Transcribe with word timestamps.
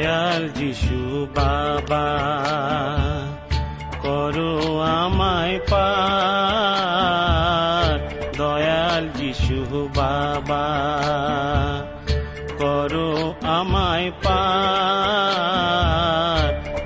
দয়াল 0.00 0.42
যিশু 0.48 1.00
বাবা, 1.36 2.08
করো 4.02 4.54
আমায় 4.98 5.58
পার। 5.70 5.90
দয়াল 8.38 9.04
যিশু 9.20 9.58
বাবা, 9.96 10.66
করো 12.58 13.10
আমায় 13.58 14.08
পার। 14.24 14.40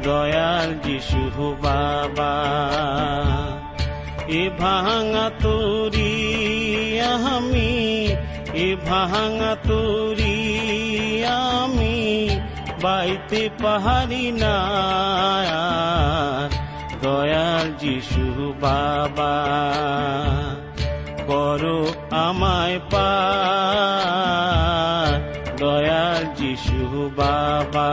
দয়াল 0.05 0.71
যিশু 0.87 1.23
বাবা, 1.63 2.35
এ 4.41 4.43
ভাঙা 4.59 5.27
তোরি 5.43 6.17
আমি, 7.35 7.73
এ 8.67 8.69
ভাঙা 8.87 9.53
তোরি 9.69 10.04
বাইতে 12.85 13.43
পাহাড়ি 13.63 14.25
না 14.43 14.57
দয়াল 17.03 17.67
যিশু 17.83 18.27
বাবা। 18.61 19.35
করো 21.29 21.81
আমায় 22.25 22.79
পা 22.93 23.11
দয়াল 25.61 26.23
যিশু 26.41 26.81
বাবা। 27.17 27.91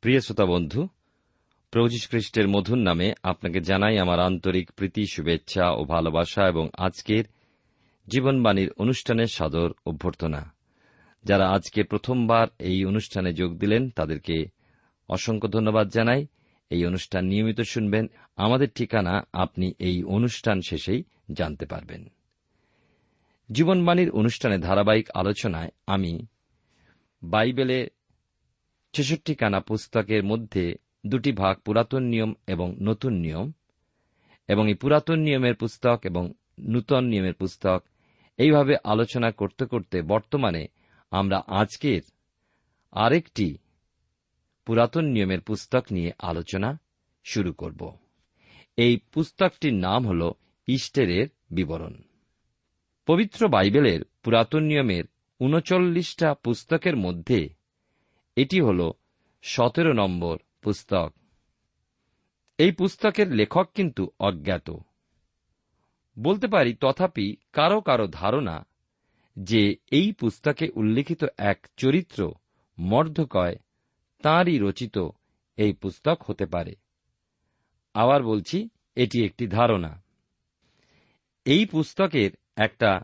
প্রিয় 0.00 0.20
শ্রোতা 0.20 0.46
বন্ধু, 0.46 0.88
প্রভু 1.70 1.88
যীশু 1.88 2.08
খ্রিস্টের 2.08 2.48
মধুর 2.48 2.78
নামে 2.78 3.14
আপনাকে 3.22 3.60
জানাই 3.60 3.98
আমার 3.98 4.20
আন্তরিক 4.20 4.72
প্রীতি, 4.72 5.06
শুভেচ্ছা 5.06 5.70
ও 5.70 5.84
ভালোবাসা 5.84 6.48
এবং 6.48 6.68
আজকের 6.78 7.24
জীবনবাণীর 8.08 8.72
অনুষ্ঠানের 8.76 9.26
সাদর 9.26 9.72
অভ্যর্থনা। 9.86 10.54
যারা 11.24 11.50
আজকে 11.50 11.82
প্রথমবার 11.82 12.48
এই 12.58 12.84
অনুষ্ঠানে 12.84 13.32
যোগ 13.32 13.58
দিলেন, 13.58 13.90
তাদেরকে 13.90 14.46
অসংখ্য 15.08 15.48
ধন্যবাদ 15.48 15.88
জানাই। 15.88 16.26
এই 16.70 16.86
অনুষ্ঠান 16.86 17.24
নিয়মিত 17.24 17.60
শুনবেন। 17.60 18.10
আমাদের 18.36 18.68
ঠিকানা 18.74 19.22
আপনি 19.32 19.72
এই 19.78 20.02
অনুষ্ঠান 20.02 20.60
শেষেই 20.68 21.04
জানতে 21.32 21.66
পারবেন। 21.66 22.12
জীবনবাণীর 23.52 24.10
অনুষ্ঠানে 24.10 24.58
ধারাবাহিক 24.58 25.10
আলোচনায় 25.14 25.70
আমি 25.86 26.26
বাইবেলে 27.22 27.88
ছেষট্টি 28.92 29.34
কানা 29.34 29.60
পুস্তকের 29.60 30.24
মধ্যে 30.24 30.74
দুটি 31.06 31.32
ভাগ 31.32 31.56
পুরাতন 31.56 32.02
নিয়ম 32.02 32.34
এবং 32.46 32.76
নতুন 32.80 33.12
নিয়ম, 33.12 33.52
এবং 34.48 34.68
এই 34.68 34.74
পুরাতন 34.74 35.18
নিয়মের 35.18 35.54
পুস্তক 35.54 36.00
এবং 36.04 36.32
নূতন 36.58 37.04
নিয়মের 37.04 37.34
পুস্তক 37.34 37.84
এইভাবে 38.38 38.76
আলোচনা 38.84 39.30
করতে 39.30 39.66
করতে 39.66 40.02
বর্তমানে 40.02 40.66
আমরা 41.10 41.42
আজকের 41.46 42.00
আরেকটি 42.90 43.58
পুরাতন 44.66 45.04
নিয়মের 45.04 45.40
পুস্তক 45.40 45.84
নিয়ে 45.90 46.12
আলোচনা 46.18 46.78
শুরু 47.24 47.52
করব। 47.52 47.98
এই 48.76 48.96
পুস্তকটির 49.12 49.74
নাম 49.74 50.06
হল 50.06 50.32
ইস্টেরের 50.66 51.26
বিবরণ। 51.50 51.94
পবিত্র 53.06 53.48
বাইবেলের 53.48 54.00
পুরাতন 54.22 54.62
নিয়মের 54.62 55.04
উনচল্লিশটা 55.40 56.34
পুস্তকের 56.34 56.96
মধ্যে 56.96 57.57
এটি 58.38 58.60
হল 58.60 58.92
সতেরো 59.42 59.92
নম্বর 59.92 60.38
পুস্তক। 60.62 61.14
এই 62.58 62.72
পুস্তকের 62.72 63.32
লেখক 63.32 63.70
কিন্তু 63.74 64.10
অজ্ঞাত। 64.18 64.70
বলতে 66.18 66.46
পারি, 66.46 66.74
তথাপি 66.74 67.36
কারও 67.52 67.80
কারও 67.80 68.06
ধারণা 68.06 68.66
যে 69.36 69.76
এই 69.90 70.12
পুস্তকে 70.12 70.68
উল্লেখিত 70.74 71.24
এক 71.38 71.66
চরিত্র 71.76 72.32
মর্ধকয়, 72.78 73.56
তাঁরই 74.22 74.58
রচিত 74.58 74.98
এই 75.56 75.72
পুস্তক 75.72 76.22
হতে 76.30 76.46
পারে। 76.46 76.74
আবার 77.94 78.22
বলছি, 78.22 78.68
এটি 78.96 79.24
একটি 79.24 79.46
ধারণা। 79.46 80.02
এই 81.44 81.66
পুস্তকের 81.66 82.30
একটা 82.56 83.00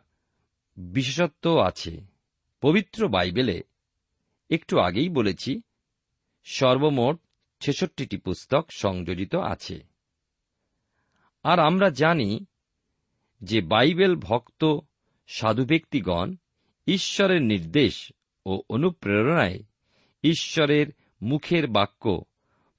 বিশেষত্ব 0.76 1.60
আছে। 1.60 2.00
পবিত্র 2.60 3.08
বাইবেলে 3.08 3.62
একটু 4.50 4.78
আগেই 4.78 5.08
বলেছি, 5.08 5.62
সর্বমোট 6.44 7.20
ছেষট্টিটি 7.60 8.16
পুস্তক 8.16 8.66
সংযোজিত 8.70 9.34
আছে। 9.34 9.82
আর 11.42 11.58
আমরা 11.58 11.90
জানি 11.90 12.44
যে 13.42 13.60
বাইবেল 13.60 14.16
ভক্ত 14.16 14.78
সাধু 15.26 15.64
ব্যক্তিগণ 15.64 16.34
ঈশ্বরের 16.86 17.42
নির্দেশ 17.42 18.12
ও 18.46 18.62
অনুপ্রেরণায় 18.68 19.58
ঈশ্বরের 20.22 20.86
মুখের 21.22 21.66
বাক্য 21.66 22.24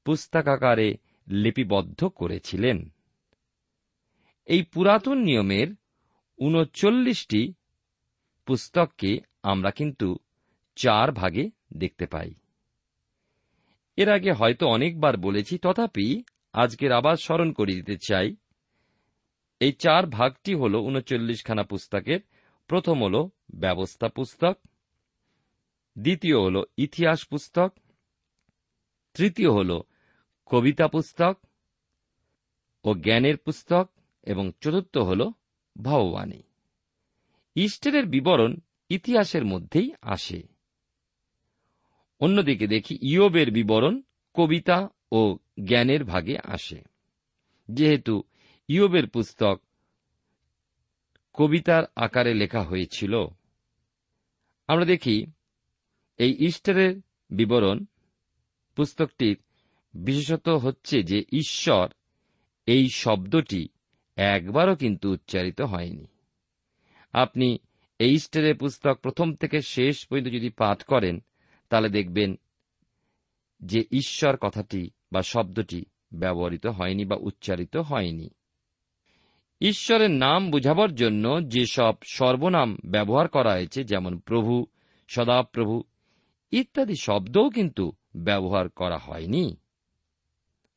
পুস্তকাকারে 0.05 0.97
লিপিবদ্ধ 1.27 2.05
করেছিলেন। 2.05 2.93
এই 4.45 4.63
পুরাতন 4.63 5.17
নিয়মের 5.17 5.67
উনচল্লিশটি 6.37 7.53
পুস্তককে 8.45 9.19
আমরা 9.43 9.71
কিন্তু 9.71 10.17
চার 10.75 11.11
ভাগে 11.11 11.49
দেখতে 11.75 12.05
পাই। 12.05 12.33
এর 13.95 14.09
আগে 14.09 14.31
হয়তো 14.31 14.67
অনেকবার 14.67 15.17
বলেছি, 15.17 15.57
তথাপি 15.57 16.23
আজকের 16.53 16.91
আবার 16.91 17.15
স্মরণ 17.15 17.51
করিয়ে 17.51 17.81
দিতে 17.81 17.97
চাই। 18.07 18.35
এই 19.59 19.71
চার 19.71 20.05
ভাগটি 20.05 20.55
হল 20.55 20.75
উনচল্লিশখানা 20.75 21.63
পুস্তকের। 21.63 22.19
প্রথম 22.67 23.03
হল 23.03 23.29
ব্যবস্থা 23.55 24.07
পুস্তক। 24.07 24.57
দ্বিতীয় 25.99 26.41
হল 26.41 26.63
ইতিহাস 26.77 27.27
পুস্তক। 27.27 27.73
তৃতীয় 29.13 29.51
হল 29.51 29.81
কবিতা 30.45 30.87
পুস্তক 30.87 31.37
ও 32.83 32.93
জ্ঞানের 32.93 33.37
পুস্তক 33.37 33.89
এবং 34.23 34.51
চতুর্থ 34.61 34.97
হল 34.97 35.31
ভগবানী 35.81 36.43
ইস্টারের 37.55 38.05
বিবরণ 38.05 38.55
ইতিহাসের 38.89 39.45
মধ্যেই 39.45 39.93
আসে। 40.01 40.54
অন্যদিকে 42.19 42.67
দেখি 42.67 42.97
ইয়বের 43.01 43.51
বিবরণ 43.51 44.01
কবিতা 44.33 44.89
ও 45.11 45.37
জ্ঞানের 45.67 46.03
ভাগে 46.03 46.37
আসে। 46.43 46.81
যেহেতু 47.69 48.23
ইয়বের 48.67 49.09
পুস্তক 49.09 49.61
কবিতার 51.33 51.83
আকারে 51.95 52.33
লেখা 52.33 52.61
হয়েছিল, 52.63 53.27
আমরা 54.67 54.85
দেখি 54.85 55.25
এই 56.17 56.35
ইস্টারের 56.39 57.01
বিবরণ 57.29 57.85
পুস্তকটির 58.75 59.37
বিশেষত 59.93 60.49
হচ্ছে 60.49 61.03
যে 61.03 61.23
ঈশ্বর 61.31 61.89
এই 62.65 62.89
শব্দটি 62.89 63.67
একবারও 64.15 64.75
কিন্তু 64.75 65.11
উচ্চারিত 65.11 65.61
হয়নি। 65.61 66.07
আপনি 67.13 67.57
এই 67.99 68.13
ইস্টারের 68.13 68.57
পুস্তক 68.57 68.99
প্রথম 69.01 69.33
থেকে 69.33 69.61
শেষ 69.61 70.05
পর্যন্ত 70.05 70.27
যদি 70.27 70.49
পাঠ 70.49 70.83
করেন 70.83 71.23
তাহলে 71.75 71.89
দেখবেন 71.89 72.35
যে 73.61 73.85
ঈশ্বর 73.91 74.37
কথাটি 74.37 74.91
বা 75.11 75.21
শব্দটি 75.21 75.85
ব্যবহৃত 76.13 76.67
হয়নি 76.67 77.05
বা 77.05 77.15
উচ্চারিত 77.15 77.77
হয়নি। 77.77 78.29
ঈশ্বরের 79.61 80.11
নাম 80.11 80.51
বুঝাবার 80.51 80.95
জন্য 80.95 81.49
যেসব 81.49 81.93
সর্বনাম 82.03 82.77
ব্যবহার 82.85 83.27
করা 83.27 83.53
হয়েছে, 83.53 83.83
যেমন 83.83 84.19
প্রভু, 84.19 84.65
সদাপ্রভু 85.07 85.83
ইত্যাদি 86.51 86.95
শব্দও 87.01 87.49
কিন্তু 87.49 87.91
ব্যবহার 88.15 88.69
করা 88.69 88.97
হয়নি। 88.97 89.57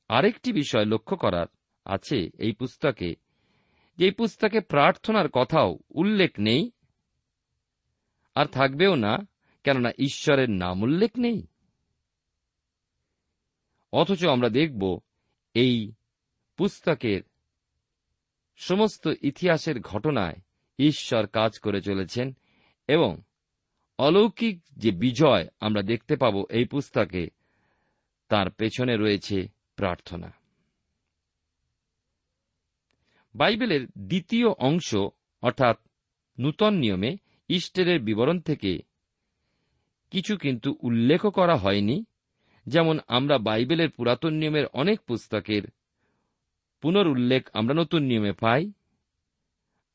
আরেকটি 0.09 0.53
বিষয় 0.53 0.85
লক্ষ্য 0.85 1.17
করার 1.17 1.47
আছে 1.85 2.31
এই 2.39 2.53
পুস্তকে, 2.53 3.15
যে 3.99 4.05
এই 4.05 4.11
পুস্তকে 4.11 4.61
প্রার্থনার 4.61 5.29
কথাও 5.29 5.79
উল্লেখ 5.91 6.31
নেই 6.39 6.71
আর 8.35 8.47
থাকবেও 8.47 8.95
না। 8.95 9.19
কেননা 9.69 9.91
ঈশ্বরের 9.99 10.51
নাম 10.51 10.83
উল্লেখ 10.83 11.11
নেই। 11.19 11.47
অথচ 13.93 14.27
আমরা 14.27 14.49
দেখব 14.49 15.01
এই 15.55 15.93
পুস্তকের 16.57 17.23
সমস্ত 18.57 19.07
ইতিহাসের 19.23 19.81
ঘটনায় 19.81 20.35
ঈশ্বর 20.79 21.27
কাজ 21.27 21.59
করে 21.59 21.83
চলেছেন 21.83 22.37
এবং 22.87 23.23
অলৌকিক 23.99 24.63
যে 24.73 24.91
বিজয় 24.91 25.49
আমরা 25.61 25.83
দেখতে 25.83 26.17
পাব 26.17 26.45
এই 26.51 26.65
পুস্তকে, 26.65 27.29
তার 28.29 28.51
পেছনে 28.51 28.97
রয়েছে 28.97 29.49
প্রার্থনা। 29.77 30.33
বাইবেলের 33.35 33.87
দ্বিতীয় 33.99 34.49
অংশ, 34.49 34.95
অর্থাৎ 35.43 35.77
নূতন 36.39 36.75
নিয়মে, 36.75 37.17
ইস্টেরের 37.49 38.01
বিবরণ 38.01 38.41
থেকে 38.41 38.88
কিছু 40.11 40.37
কিন্তু 40.37 40.77
উল্লেখ 40.81 41.27
করা 41.27 41.57
হয়নি, 41.57 42.05
যেমন 42.67 42.99
আমরা 43.09 43.39
বাইবেলের 43.39 43.91
পুরাতন 43.91 44.33
নিয়মের 44.33 44.67
অনেক 44.67 45.01
পুস্তকের 45.01 45.63
পুনরুল্লেখ 46.81 47.51
আমরা 47.53 47.75
নতুন 47.75 48.03
নিয়মে 48.03 48.33
পাই। 48.33 48.73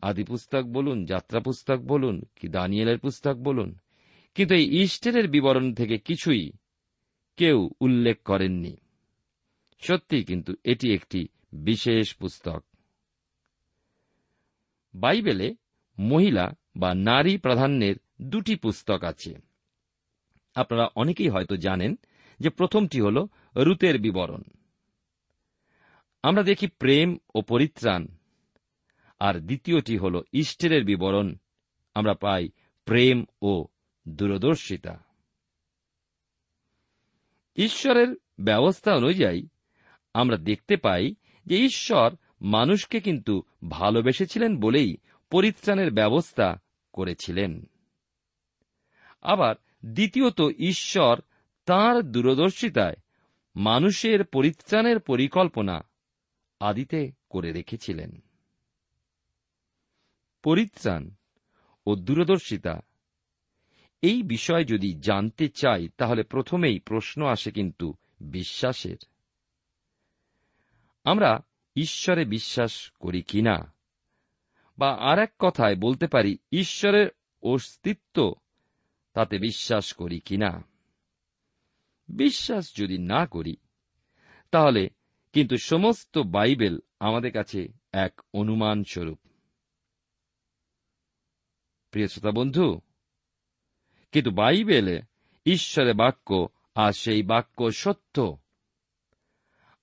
আদি 0.01 0.23
পুস্তক 0.23 0.63
বলুন, 0.63 1.05
যাত্রা 1.05 1.39
পুস্তক 1.39 1.79
বলুন, 1.79 2.23
কি 2.35 2.47
দানিয়েলের 2.47 2.99
পুস্তক 2.99 3.35
বলুন, 3.35 3.77
কিন্তু 4.35 4.55
এই 4.55 4.81
ইস্টেরের 4.81 5.27
বিবরণ 5.27 5.73
থেকে 5.73 5.97
কিছুই 5.97 6.51
কেউ 7.37 7.69
উল্লেখ 7.79 8.21
করেননি। 8.23 8.77
সত্যি 9.79 10.23
কিন্তু 10.23 10.53
এটি 10.63 10.93
একটি 10.93 11.27
বিশেষ 11.53 12.15
পুস্তক। 12.15 12.65
বাইবেলে 14.93 15.55
মহিলা 15.99 16.51
বা 16.75 16.93
নারী 16.93 17.37
প্রাধান্যের 17.37 17.95
দুটি 18.21 18.55
পুস্তক 18.55 19.03
আছে। 19.03 19.52
আপনারা 20.55 20.89
অনেকেই 20.95 21.29
হয়তো 21.29 21.57
জানেন 21.57 21.95
যে 22.39 22.49
প্রথমটি 22.49 23.01
হল 23.01 23.27
রুতের 23.55 23.99
বিবরণ। 23.99 24.43
আমরা 26.23 26.43
দেখি 26.43 26.67
প্রেম 26.67 27.17
ও 27.35 27.41
পরিত্রাণ, 27.41 28.07
আর 29.19 29.39
দ্বিতীয়টি 29.39 29.97
হল 29.97 30.23
ইষ্টের 30.31 30.83
বিবরণ। 30.83 31.35
আমরা 31.95 32.13
পাই 32.13 32.49
প্রেম 32.85 33.25
ও 33.41 33.65
দূরদর্শিতা। 34.07 35.03
ঈশ্বরের 37.55 38.15
ব্যবস্থা 38.39 38.95
অনুযায়ী 38.95 39.47
আমরা 40.13 40.37
দেখতে 40.37 40.77
পাই 40.77 41.15
যে 41.45 41.57
ঈশ্বর 41.57 42.15
মানুষকে 42.41 42.99
কিন্তু 42.99 43.43
ভালোবেসেছিলেন 43.69 44.59
বলেই 44.59 44.97
পরিত্রাণের 45.29 45.91
ব্যবস্থা 45.91 46.59
করেছিলেন। 46.93 47.69
আবার 49.21 49.55
দ্বিতীয়ত 49.85 50.41
ঈশ্বর 50.59 51.21
তাঁর 51.65 52.03
দূরদর্শিতায় 52.03 52.95
মানুষের 53.55 54.23
পরিত্রাণের 54.23 54.99
পরিকল্পনা 54.99 55.89
আদিতে 56.59 57.11
করে 57.29 57.51
রেখেছিলেন। 57.51 58.21
পরিত্রাণ 60.43 61.11
ও 61.85 61.95
দূরদর্শিতা, 61.95 62.81
এই 64.01 64.23
বিষয় 64.23 64.63
যদি 64.63 64.93
জানতে 64.93 65.49
চাই, 65.49 65.89
তাহলে 65.97 66.23
প্রথমেই 66.23 66.79
প্রশ্ন 66.79 67.25
আসে 67.25 67.51
কিন্তু 67.51 67.93
বিশ্বাসের। 68.21 68.97
আমরা 71.03 71.39
ঈশ্বরে 71.75 72.25
বিশ্বাস 72.25 72.89
করি 72.89 73.21
কিনা? 73.21 73.73
বা 74.77 74.93
আর 74.93 75.19
এক 75.19 75.33
কথায় 75.39 75.75
বলতে 75.75 76.07
পারি, 76.07 76.37
ঈশ্বরের 76.51 77.09
অস্তিত্ব 77.43 78.35
তাতে 79.13 79.37
বিশ্বাস 79.37 79.93
করি 79.93 80.19
কিনা 80.19 80.63
বিশ্বাস 82.09 82.75
যদি 82.75 82.97
না 82.97 83.25
করি, 83.25 83.55
তাহলে 84.51 84.89
কিন্তু 85.33 85.57
সমস্ত 85.57 86.17
বাইবেল 86.17 86.79
আমাদের 86.99 87.31
কাছে 87.31 87.67
এক 87.91 88.21
অনুমান 88.33 88.83
স্বরূপ 88.83 89.19
প্রিয় 91.91 92.07
শ্রোতা 92.07 92.31
বন্ধু, 92.31 92.79
কিন্তু 94.11 94.31
বাইবেলে 94.31 95.01
ঈশ্বরের 95.45 95.93
বাক্য 95.93 96.47
আর 96.75 96.91
সেই 96.91 97.23
বাক্য 97.23 97.71
সত্য। 97.71 98.37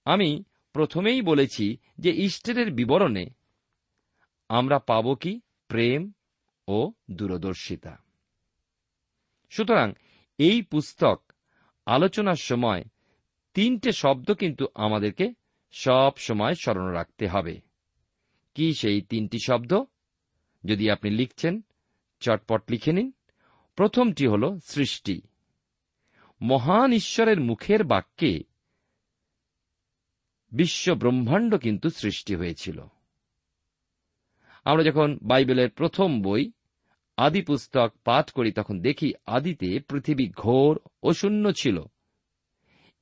আমি 0.04 0.44
প্রথমেই 0.72 1.22
বলেছি 1.22 1.76
যে 1.98 2.10
ইস্টারের 2.10 2.70
বিবরণে 2.70 3.26
আমরা 4.48 4.78
পাব 4.78 5.14
কি? 5.14 5.40
প্রেম 5.68 6.12
ও 6.68 6.92
দূরদর্শিতা। 7.10 7.98
সুতরাং 9.50 9.92
এই 10.38 10.62
পুস্তক 10.62 11.32
আলোচনার 11.86 12.34
সময় 12.34 12.84
তিনটে 13.54 13.92
শব্দ 13.92 14.32
কিন্তু 14.32 14.66
আমাদেরকে 14.74 15.34
সব 15.72 16.10
সময় 16.16 16.54
স্মরণ 16.54 16.92
রাখতে 16.92 17.28
হবে। 17.28 17.60
কি 18.54 18.74
সেই 18.74 19.00
তিনটি 19.00 19.38
শব্দ? 19.38 19.84
যদি 20.64 20.90
আপনি 20.90 21.10
লিখছেন, 21.10 21.62
চটপট 22.20 22.70
লিখে 22.70 22.92
নিন। 22.92 23.12
প্রথমটি 23.74 24.26
হল 24.26 24.58
সৃষ্টি। 24.64 25.22
মহান 26.42 26.92
ঈশ্বরের 26.92 27.40
মুখের 27.40 27.84
বাক্যে 27.84 28.44
বিশ্ব 30.52 30.94
ব্রহ্মাণ্ড 30.94 31.54
কিন্তু 31.54 31.90
সৃষ্টি 31.90 32.34
হয়েছিল। 32.34 32.84
আমরা 34.64 34.82
যখন 34.82 35.18
বাইবেলের 35.22 35.70
প্রথম 35.70 36.22
বই 36.22 36.52
আদি 37.20 37.42
পুস্তক 37.42 37.92
পাঠ 38.04 38.30
করি, 38.30 38.52
তখন 38.52 38.80
দেখি 38.80 39.14
আদিতে 39.26 39.80
পৃথিবী 39.80 40.28
ঘোর 40.28 40.78
ও 41.02 41.12
শূন্য 41.12 41.52
ছিল। 41.52 41.82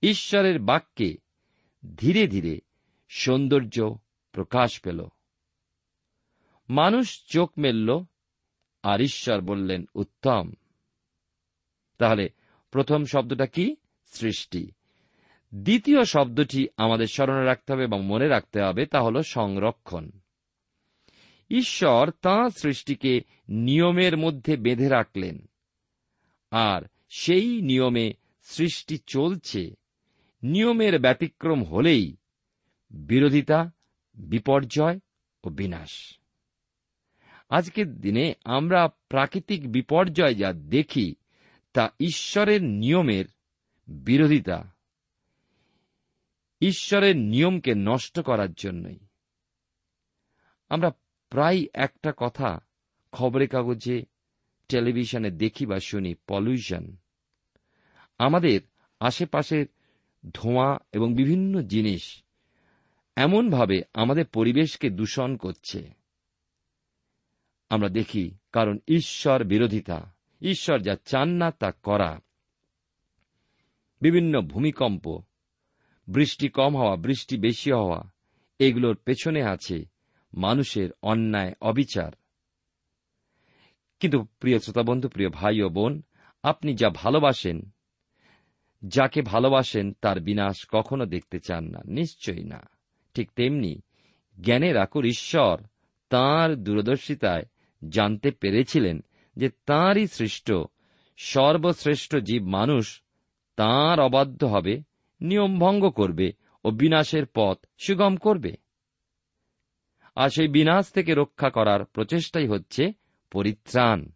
ঈশ্বরের 0.02 0.58
বাক্যে 0.58 1.16
ধীরে 1.96 2.26
ধীরে 2.26 2.60
সৌন্দর্য 3.08 3.98
প্রকাশ 4.32 4.80
পেল। 4.80 5.08
মানুষ 6.70 7.24
চোখ 7.26 7.52
মেলল 7.58 8.04
আর 8.82 9.00
ঈশ্বর 9.00 9.40
বললেন, 9.40 9.84
উত্তম। 9.94 10.52
তাহলে 11.98 12.28
প্রথম 12.70 13.04
শব্দটা 13.04 13.46
কি? 13.46 13.76
সৃষ্টি। 14.06 14.70
দ্বিতীয় 15.54 16.04
শব্দটি 16.04 16.68
আমাদের 16.76 17.06
স্মরণে 17.06 17.44
রাখতে 17.44 17.72
হবে 17.72 17.84
এবং 17.84 18.06
মনে 18.06 18.28
রাখতে 18.28 18.62
হবে, 18.62 18.86
তা 18.86 19.00
হল 19.00 19.22
সংরক্ষণ। 19.22 20.10
ঈশ্বর 21.50 22.10
তাঁর 22.10 22.50
সৃষ্টিকে 22.50 23.20
নিয়মের 23.48 24.16
মধ্যে 24.16 24.56
বেঁধে 24.56 24.88
রাখলেন। 24.88 25.48
আর 26.50 26.82
সেই 27.08 27.62
নিয়মে 27.62 28.12
সৃষ্টি 28.42 28.98
চলছে। 29.06 29.74
নিয়মের 30.42 30.98
ব্যতিক্রম 30.98 31.64
হলেই 31.64 32.16
বিরোধিতা, 32.90 33.70
বিপর্যয় 34.14 35.00
ও 35.44 35.48
বিনাশ। 35.48 36.18
আজকের 37.48 38.00
দিনে 38.00 38.34
আমরা 38.44 38.88
প্রাকৃতিক 38.88 39.72
বিপর্যয় 39.72 40.34
যা 40.34 40.52
দেখি, 40.52 41.14
তা 41.72 41.90
ঈশ্বরের 42.00 42.62
নিয়মের 42.62 43.24
বিরোধিতা। 43.86 44.74
ঈশ্বরের 46.60 47.16
নিয়মকে 47.16 47.74
নষ্ট 47.74 48.20
করার 48.20 48.52
জন্যই। 48.52 48.98
আমরা 50.68 50.90
প্রায় 51.30 51.66
একটা 51.74 52.12
কথা 52.16 52.58
খবরের 53.12 53.48
কাগজে, 53.48 54.04
টেলিভিশনে 54.68 55.30
দেখি 55.30 55.66
বা 55.66 55.80
শুনি 55.80 56.14
পলিউশন 56.26 56.96
আমাদের 58.18 58.60
আশেপাশের 59.00 59.66
ধোঁয়া 60.34 60.78
এবং 60.92 61.14
বিভিন্ন 61.14 61.62
জিনিস 61.62 62.22
এমনভাবে 63.16 63.82
আমাদের 63.94 64.26
পরিবেশকে 64.26 64.90
দূষণ 64.90 65.36
করছে। 65.36 65.92
আমরা 67.70 67.88
দেখি 67.88 68.30
কারণ 68.52 68.78
ঈশ্বর 68.88 69.44
বিরোধিতা, 69.44 70.14
ঈশ্বর 70.40 70.80
যা 70.80 70.96
চান 71.04 71.28
না 71.28 71.50
তা 71.50 71.72
করা। 71.72 72.20
বিভিন্ন 74.00 74.40
ভূমিকম্প, 74.40 75.22
বৃষ্টি 76.08 76.48
কম 76.48 76.76
হওয়া, 76.76 76.96
বৃষ্টি 76.96 77.36
বেশি 77.36 77.72
হওয়া, 77.72 78.10
এগুলোর 78.58 78.96
পেছনে 78.96 79.42
আছে 79.42 79.97
মানুষের 80.34 80.90
অন্যায়, 81.02 81.54
অবিচার। 81.60 82.12
কিন্তু 84.00 84.24
প্রিয় 84.40 84.58
শ্রোতাবন্ধু, 84.58 85.08
প্রিয় 85.08 85.28
ভাই 85.28 85.62
ও 85.62 85.68
বোন, 85.68 86.02
আপনি 86.42 86.74
যা 86.74 86.90
ভালোবাসেন, 86.90 87.70
যাকে 88.82 89.22
ভালোবাসেন 89.22 89.92
তার 89.92 90.20
বিনাশ 90.20 90.66
কখনো 90.72 91.06
দেখতে 91.06 91.40
চান 91.40 91.64
না, 91.64 91.78
নিশ্চয়ই 91.84 92.44
না। 92.44 92.68
ঠিক 93.14 93.30
তেমনি 93.32 93.82
জ্ঞানের 94.40 94.76
আকুর 94.76 95.04
ঈশ্বর 95.04 95.66
তাঁর 96.08 96.56
দূরদর্শিতায় 96.56 97.42
জানতে 97.88 98.30
পেরেছিলেন 98.30 99.04
যে 99.36 99.50
তাঁরই 99.66 100.06
সৃষ্ট, 100.06 100.52
সর্বশ্রেষ্ঠ 101.16 102.16
জীব 102.16 102.44
মানুষ 102.46 103.02
তাঁর 103.56 104.00
অবাধ্য 104.00 104.44
হবে 104.44 104.82
নিয়ম 105.20 105.58
ভঙ্গ 105.58 105.90
করবে 105.90 106.32
ও 106.64 106.70
বিনাশের 106.70 107.26
পথ 107.34 107.58
সুগম 107.78 108.16
করবে। 108.16 108.56
আর 110.18 110.30
সেই 110.30 110.48
বিনাশ 110.48 110.92
থেকে 110.92 111.14
রক্ষা 111.14 111.50
করার 111.50 111.84
প্রচেষ্টাই 111.84 112.46
হচ্ছে 112.46 112.92
পরিত্রাণ। 113.32 114.10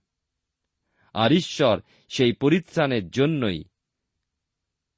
আর 1.14 1.32
ঈশ্বর 1.32 1.80
সেই 2.08 2.32
পরিত্রাণের 2.32 3.10
জন্যই 3.10 3.64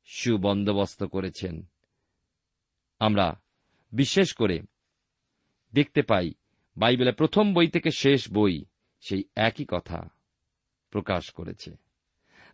সুবন্দোবস্ত 0.04 1.04
করেছেন। 1.04 1.66
আমরা 2.98 3.40
বিশেষ 3.92 4.34
করে 4.34 4.60
দেখতে 5.72 6.02
পাই 6.02 6.34
বাইবেলের 6.76 7.14
প্রথম 7.14 7.54
বই 7.54 7.68
থেকে 7.68 7.90
শেষ 7.90 8.32
বই 8.32 8.64
সেই 9.00 9.24
একই 9.36 9.64
কথা 9.68 10.08
প্রকাশ 10.90 11.30
করেছে। 11.30 11.76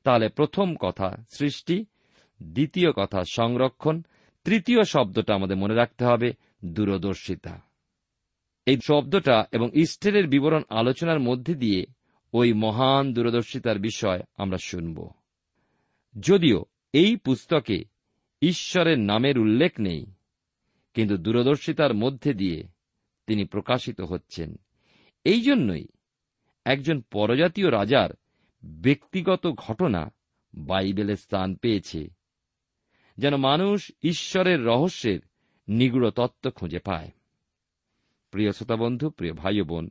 তাহলে 0.04 0.28
প্রথম 0.28 0.76
কথা 0.76 1.16
সৃষ্টি, 1.28 1.87
দ্বিতীয় 2.42 2.92
কথা 2.92 3.23
সংরক্ষণ, 3.25 4.02
তৃতীয় 4.45 4.83
শব্দটা 4.83 5.35
আমাদের 5.35 5.57
মনে 5.57 5.75
রাখতে 5.75 6.04
হবে 6.04 6.33
দূরদর্শিতা। 6.64 7.69
এই 8.67 8.79
শব্দটা 8.87 9.45
এবং 9.52 9.71
ইস্টারের 9.75 10.26
বিবরণ 10.26 10.62
আলোচনার 10.69 11.21
মধ্যে 11.21 11.55
দিয়ে 11.55 11.87
ওই 12.33 12.52
মহান 12.52 13.12
দূরদর্শিতার 13.12 13.79
বিষয় 13.79 14.21
আমরা 14.37 14.59
শুনব। 14.64 15.11
যদিও 16.21 16.64
এই 16.93 17.17
পুস্তকে 17.17 17.85
ঈশ্বরের 18.43 18.99
নামের 18.99 19.38
উল্লেখ 19.38 19.73
নেই, 19.81 20.07
কিন্তু 20.95 21.17
দূরদর্শিতার 21.17 21.95
মধ্যে 21.95 22.35
দিয়ে 22.35 22.64
তিনি 23.26 23.45
প্রকাশিত 23.45 24.00
হচ্ছেন। 24.00 24.57
এই 25.25 25.40
জন্যই 25.40 25.87
একজন 26.64 27.00
পরজাতীয় 27.00 27.71
রাজার 27.71 28.11
ব্যক্তিগত 28.64 29.47
ঘটনা 29.47 30.12
বাইবেলে 30.55 31.17
স্থান 31.17 31.55
পেয়েছে, 31.55 32.09
যেন 33.19 33.37
মানুষ 33.37 33.93
ঈশ্বরের 34.02 34.64
রহস্যের 34.64 35.21
নিগুড় 35.69 36.11
তত্ত্ব 36.11 36.50
খুঁজে 36.50 36.79
পায়। 36.79 37.11
প্রিয় 38.30 38.52
শ্রোতা 38.52 38.76
বন্ধু 38.76 39.10
প্রিয় 39.10 39.34
ভাই 39.34 39.62
বোন 39.62 39.90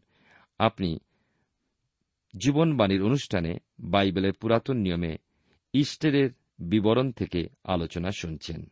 আপনি 0.59 0.99
জীবনবাণীর 2.35 3.03
অনুষ্ঠানে 3.03 3.59
বাইবেলের 3.79 4.33
পুরাতন 4.33 4.77
নিয়মে 4.77 5.17
ইস্টারের 5.73 6.29
বিবরণ 6.59 7.11
থেকে 7.11 7.49
আলোচনা 7.63 8.11
শুনছেন। 8.11 8.71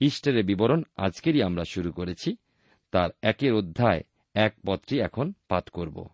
ইস্টারের 0.00 0.44
বিবরণ 0.44 0.82
আজকেরই 0.96 1.42
আমরা 1.42 1.64
শুরু 1.64 1.92
করেছি, 1.92 2.36
তার 2.90 3.10
একের 3.22 3.54
অধ্যায় 3.54 4.02
এক 4.34 4.54
পত্রটি 4.66 5.00
এখন 5.00 5.32
পাঠ 5.48 5.68
করব। 5.68 6.08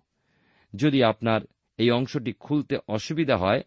যদি 0.73 1.03
আপনার 1.03 1.41
এই 1.79 1.91
অংশটি 1.91 2.33
খুলতে 2.33 2.79
অসুবিধা 2.89 3.37
হয়, 3.37 3.63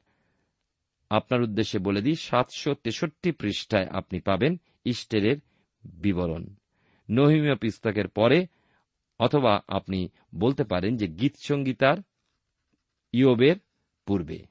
আপনার 1.09 1.41
উদ্দেশ্যে 1.41 1.79
বলে 1.79 2.01
দিই, 2.01 2.15
সাতশো 2.15 2.73
তেষট্টি 2.73 3.31
পৃষ্ঠায় 3.31 3.85
আপনি 3.85 4.19
পাবেন 4.19 4.57
ইস্টেরের 4.85 5.37
বিবরণ। 5.83 6.55
নহিমীয় 7.09 7.55
পুস্তকের 7.55 8.07
পরে 8.07 8.47
অথবা 9.19 9.62
আপনি 9.67 10.09
বলতে 10.36 10.63
পারেন 10.63 10.97
যে 10.97 11.07
গীত 11.07 11.36
সঙ্গীতার 11.39 11.97
ইয়বের 13.13 13.55
পূর্বে। 14.05 14.45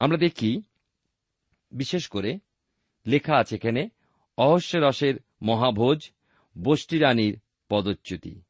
আমরা 0.00 0.16
দেখি, 0.16 0.62
বিশেষ 1.72 2.08
করে 2.08 2.38
লেখা 3.06 3.36
আছে 3.36 3.54
এখানে, 3.54 3.88
অহস্যরসের 4.36 5.14
মহাভোজ 5.42 6.10
বষ্টি 6.62 6.98
রানীর 6.98 7.38
পদচ্যুতি। 7.68 8.42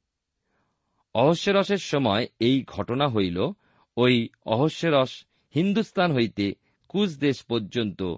অহস্যরসের 1.14 1.78
সময় 1.78 2.28
এই 2.40 2.64
ঘটনা 2.66 3.08
হইল, 3.08 3.50
ওই 3.96 4.28
অহস্যরস 4.46 5.24
হিন্দুস্তান 5.54 6.12
হইতে 6.12 6.54
কুচ 6.88 7.16
দেশ 7.16 7.42
পর্যন্ত 7.42 8.14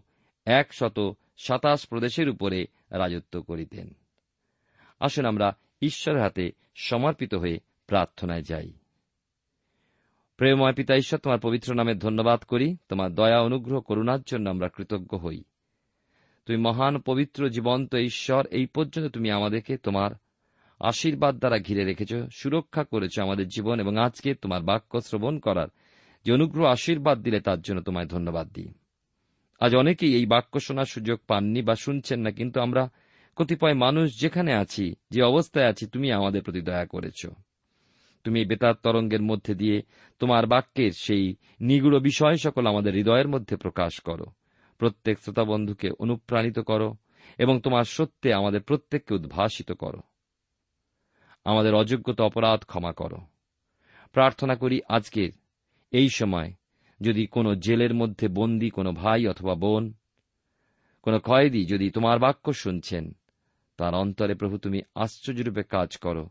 একশত 0.47 1.17
সাতাশ 1.37 1.87
প্রদেশের 1.87 2.29
উপরে 2.29 2.67
রাজত্ব 2.91 3.43
করিতেন। 3.43 3.95
আসুন 5.01 5.25
আমরা 5.25 5.57
ঈশ্বরের 5.83 6.23
হাতে 6.23 6.51
সমর্পিত 6.75 7.35
হয়ে 7.35 7.59
প্রার্থনায় 7.87 8.43
যাই। 8.43 8.73
প্রেমময় 10.37 10.73
পিতা 10.73 10.97
ঈশ্বর, 10.97 11.19
তোমার 11.19 11.39
পবিত্র 11.39 11.75
নামে 11.75 11.95
ধন্যবাদ 11.95 12.41
করি। 12.41 12.77
তোমার 12.89 13.15
দয়া, 13.15 13.41
অনুগ্রহ, 13.41 13.81
করুণার 13.81 14.23
জন্য 14.23 14.51
আমরা 14.51 14.69
কৃতজ্ঞ 14.69 15.17
হই। 15.17 15.45
তুমি 16.47 16.57
মহান, 16.57 16.99
পবিত্র, 16.99 17.49
জীবন্ত 17.49 17.95
ঈশ্বর, 17.95 18.47
এই 18.47 18.67
পর্যন্ত 18.67 19.15
তুমি 19.15 19.31
আমাদেরকে 19.31 19.77
তোমার 19.77 20.11
আশীর্বাদ 20.81 21.39
দ্বারা 21.39 21.59
ঘিরে 21.59 21.85
রেখেছ, 21.85 22.15
সুরক্ষা 22.37 22.85
করেছ 22.85 23.21
আমাদের 23.21 23.49
জীবন 23.49 23.81
এবং 23.81 23.97
আজকে 23.97 24.35
তোমার 24.35 24.63
বাক্য 24.63 25.01
শ্রবণ 25.01 25.39
করার 25.39 25.69
যে 26.25 26.33
অনুগ্রহ, 26.33 26.67
আশীর্বাদ 26.67 27.23
দিলে 27.23 27.41
তার 27.41 27.61
জন্য 27.61 27.81
তোমায় 27.81 28.07
ধন্যবাদ 28.07 28.49
দিই। 28.49 28.73
আজ 29.61 29.77
অনেকেই 29.77 30.15
এই 30.15 30.27
বাক্য 30.27 30.61
শোনার 30.61 30.85
সুযোগ 30.85 31.21
পাননি 31.27 31.63
বা 31.63 31.75
শুনছেন 31.75 32.21
না, 32.21 32.31
কিন্তু 32.31 32.61
আমরা 32.61 32.91
কতিপয় 33.37 33.75
মানুষ 33.75 34.21
যেখানে 34.21 34.55
আছি, 34.55 34.95
যে 35.11 35.23
অবস্থায় 35.23 35.69
আছি, 35.69 35.87
তুমি 35.87 36.13
আমাদের 36.13 36.43
প্রতি 36.43 36.61
দয়া 36.61 36.87
করেছ। 36.87 37.27
তুমি 38.25 38.45
বেতার 38.45 38.75
তরঙ্গের 38.75 39.23
মধ্যে 39.23 39.55
দিয়ে 39.55 39.83
তোমার 40.19 40.47
বাক্যের 40.47 40.93
সেই 40.93 41.37
নিগুড় 41.61 42.01
বিষয় 42.01 42.37
সকল 42.37 42.67
আমাদের 42.67 42.95
হৃদয়ের 42.95 43.29
মধ্যে 43.29 43.57
প্রকাশ 43.57 44.01
করো। 44.01 44.25
প্রত্যেক 44.79 45.19
শ্রোতাবন্ধুকে 45.19 45.91
অনুপ্রাণিত 45.99 46.59
করো 46.59 46.97
এবং 47.39 47.61
তোমার 47.61 47.85
সত্যে 47.85 48.35
আমাদের 48.35 48.63
প্রত্যেককে 48.63 49.15
উদ্ভাসিত 49.15 49.73
করো। 49.73 50.01
আমাদের 51.45 51.75
অযোগ্যতা 51.75 52.25
অপরাধ 52.25 52.65
ক্ষমা 52.65 52.93
করো। 52.93 53.17
প্রার্থনা 54.13 54.55
করি 54.55 54.81
আজকের 54.89 55.31
এই 55.91 56.09
সময় 56.09 56.53
যদি 57.01 57.27
কোনো 57.27 57.55
জেলের 57.55 57.95
মধ্যে 57.95 58.29
বন্দী 58.29 58.71
কোনো 58.71 58.93
ভাই 58.93 59.27
অথবা 59.27 59.55
বোন, 59.55 59.93
কোনো 61.03 61.21
কয়েদি 61.21 61.65
যদি 61.65 61.91
তোমার 61.91 62.19
বাক্য 62.19 62.53
শুনছেন 62.53 63.17
তার 63.77 63.95
অন্তরে 63.95 64.35
প্রভু 64.35 64.59
তুমি 64.59 64.83
আশ্চর্যরূপে 64.95 65.63
কাজ 65.63 65.97
করো। 65.97 66.31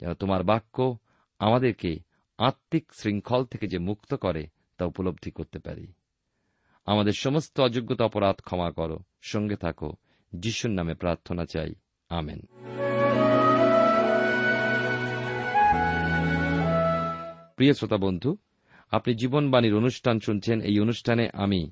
যেন 0.00 0.14
তোমার 0.14 0.44
বাক্য 0.44 0.98
আমাদেরকে 1.38 1.98
আত্মিক 2.38 2.92
শৃঙ্খল 2.94 3.44
থেকে 3.44 3.66
যে 3.66 3.78
মুক্ত 3.78 4.14
করে, 4.14 4.48
তা 4.78 4.84
উপলব্ধি 4.84 5.30
করতে 5.30 5.58
পারি। 5.58 5.92
আমাদের 6.86 7.12
সমস্ত 7.12 7.60
অযোগ্যতা 7.60 8.04
অপরাধ 8.04 8.36
ক্ষমা 8.36 8.70
করো। 8.70 8.98
সঙ্গে 9.22 9.56
থাকো। 9.56 9.92
যিশুর 10.32 10.70
নামে 10.70 10.94
প্রার্থনা 10.94 11.44
চাই। 11.44 11.74
আমেন। 12.08 12.40
প্রিয় 17.56 17.72
শ্রোতা 17.72 17.96
বন্ধু, 17.96 18.36
আপনি 18.90 19.14
জীবনবাণীর 19.14 19.74
অনুষ্ঠান 19.74 20.20
শুনছেন। 20.20 20.60
এই 20.60 20.80
অনুষ্ঠানে 20.80 21.30
আমি 21.32 21.70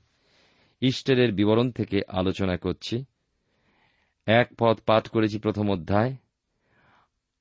ইস্টারের 0.81 1.33
বিবরণ 1.33 1.71
থেকে 1.71 2.01
আলোচনা 2.09 2.57
করছি। 2.57 3.05
এক 4.27 4.51
পদ 4.59 4.81
পাঠ 4.87 5.09
করেছি 5.09 5.39
প্রথম 5.39 5.71
অধ্যায়। 5.71 6.17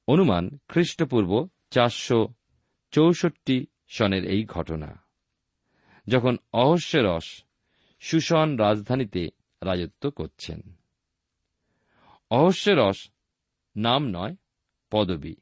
অনুমান, 0.07 0.57
খ্রিস্টপূর্ব 0.67 1.47
চারশো 1.69 2.27
চৌষট্টি 2.91 3.65
সনের 3.87 4.25
এই 4.25 4.45
ঘটনা। 4.45 5.03
যখন 6.07 6.37
অহস্যরস 6.53 7.43
সুষন 7.99 8.57
রাজধানীতে 8.57 9.29
রাজত্ব 9.63 10.09
করছেন। 10.09 10.61
অহস্যরস 12.31 13.09
নাম 13.75 14.07
নয়, 14.07 14.35
পদবী। 14.91 15.35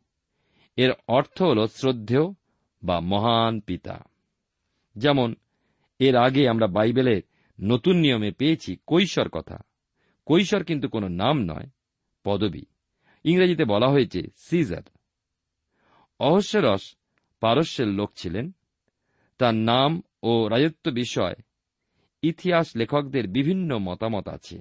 এর 0.75 0.91
অর্থ 1.07 1.41
হল 1.41 1.67
শ্রদ্ধেয় 1.67 2.33
বা 2.83 2.99
মহান 2.99 3.59
পিতা। 3.59 4.03
যেমন, 4.95 5.35
এর 5.99 6.15
আগে 6.15 6.49
আমরা 6.49 6.67
বাইবেলের 6.67 7.21
নতুন 7.61 7.95
নিয়মে 7.95 8.31
পেয়েছি 8.31 8.77
কৈশোর 8.87 9.29
কথা। 9.29 9.57
কৈশোর 10.25 10.63
কিন্তু 10.63 10.89
কোনো 10.89 11.07
নাম 11.07 11.43
নয়, 11.43 11.69
পদবী। 12.23 12.61
ইংরেজিতে 13.23 13.65
বলা 13.65 13.87
হয়েছে 13.87 14.21
সিজার। 14.37 14.83
অহস্যরস 16.19 16.95
পারস্যের 17.39 17.87
লোক 17.87 18.11
ছিলেন। 18.15 18.51
তার 19.37 19.55
নাম 19.55 20.01
ও 20.23 20.47
রাজত্ব 20.47 20.91
বিষয় 20.91 21.33
ইতিহাস 22.21 22.75
লেখকদের 22.75 23.27
বিভিন্ন 23.27 23.77
মতামত 23.77 24.27
আছে। 24.27 24.59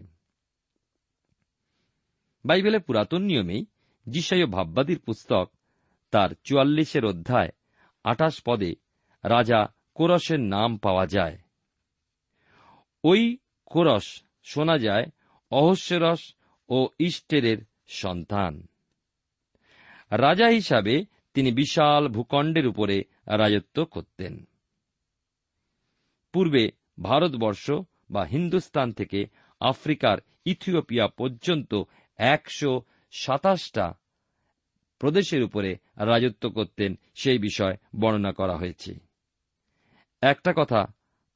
বাইবেলের 2.44 2.80
পুরাতন 2.80 3.22
নিয়মেই 3.22 3.66
যিশায় 4.06 4.46
ভাববাদীর 4.46 4.98
পুস্তক 4.98 5.50
তার 6.10 6.30
চুয়াল্লিশের 6.44 7.04
অধ্যায় 7.04 7.48
আঠাশ 8.04 8.42
পদে 8.46 8.74
রাজা 9.24 9.66
কোরসের 9.94 10.40
নাম 10.40 10.76
পাওয়া 10.76 11.06
যায়। 11.06 11.38
ওই 13.04 13.38
কোরস 13.66 14.22
শোনা 14.44 14.78
যায় 14.78 15.04
অহস্যরস 15.52 16.34
ও 16.68 16.88
ইস্টেরের 16.98 17.58
সন্তান। 17.88 18.66
রাজা 20.10 20.46
হিসাবে 20.46 21.04
তিনি 21.34 21.52
বিশাল 21.52 22.08
ভূখণ্ডের 22.08 22.66
উপরে 22.66 23.04
রাজত্ব 23.26 23.84
করতেন। 23.84 24.48
পূর্বে 26.32 26.70
ভারতবর্ষ 27.02 27.70
বা 28.10 28.24
হিন্দুস্তান 28.24 28.92
থেকে 28.92 29.26
আফ্রিকার 29.60 30.18
ইথিওপিয়া 30.44 31.08
পর্যন্ত 31.08 31.82
একশো 32.16 32.82
সাতাশটা 33.12 33.94
প্রদেশের 34.98 35.42
উপরে 35.42 35.76
রাজত্ব 35.96 36.50
করতেন 36.50 36.98
সেই 37.14 37.38
বিষয় 37.38 37.76
বর্ণনা 38.00 38.32
করা 38.32 38.56
হয়েছে। 38.56 38.94
একটা 40.20 40.52
কথা 40.56 40.86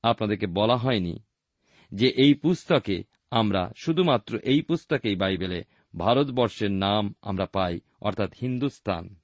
আপনাদেরকে 0.03 0.47
বলা 0.47 0.77
হয়নি 0.77 1.19
যে 1.93 2.09
এই 2.09 2.35
পুস্তকে 2.35 3.16
আমরা 3.31 3.73
শুধুমাত্র 3.77 4.37
এই 4.37 4.63
পুস্তকেই 4.63 5.17
বাইবেলে 5.17 5.65
ভারতবর্ষের 5.99 6.71
নাম 6.71 7.15
আমরা 7.23 7.47
পাই, 7.47 7.81
অর্থাৎ 8.01 8.33
হিন্দুস্তান। 8.43 9.17